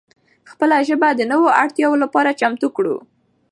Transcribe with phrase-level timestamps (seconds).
[0.51, 2.95] خپله ژبه د نوو اړتیاو لپاره چمتو کړو.